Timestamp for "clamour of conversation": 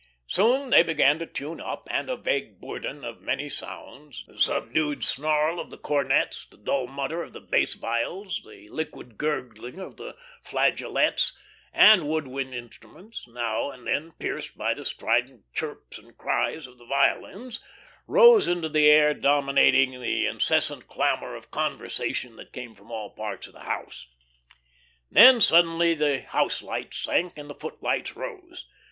20.87-22.37